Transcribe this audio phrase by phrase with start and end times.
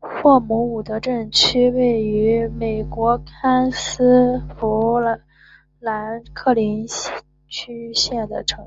[0.00, 4.98] 霍姆伍德镇区为位在美国堪萨斯州富
[5.80, 8.64] 兰克林县的镇区。